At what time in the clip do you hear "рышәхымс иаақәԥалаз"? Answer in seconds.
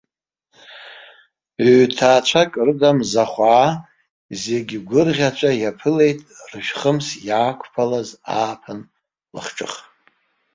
6.51-8.09